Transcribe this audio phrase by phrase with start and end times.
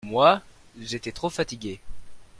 [0.03, 0.41] Moi,
[0.79, 1.79] j'étais trop fatigué.